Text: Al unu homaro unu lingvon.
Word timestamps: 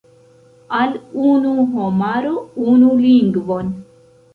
Al 0.77 0.95
unu 1.33 1.53
homaro 1.75 2.35
unu 2.75 2.93
lingvon. 3.07 3.75